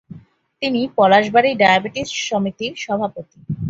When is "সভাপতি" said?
2.77-3.37